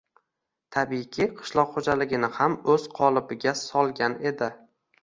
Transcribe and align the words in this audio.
tabiiyki, 0.77 1.27
qishloq 1.41 1.71
xo‘jaligini 1.75 2.33
ham 2.41 2.57
o‘z 2.77 2.89
qolipiga 2.99 3.57
solgan 3.65 4.23
edi 4.35 4.53